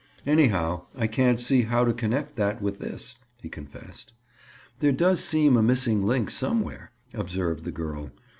[0.25, 4.13] "Anyhow, I can't see how to connect that with this," he confessed.
[4.79, 8.09] "There does seem a missing link somewhere," observed the girl.